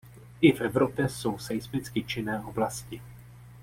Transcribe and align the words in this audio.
I 0.41 0.51
v 0.53 0.61
Evropě 0.61 1.09
jsou 1.09 1.37
seismicky 1.37 2.03
činné 2.03 2.41
oblasti. 2.45 3.01